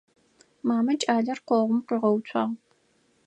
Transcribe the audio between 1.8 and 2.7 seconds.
къуигъэуцуагъ.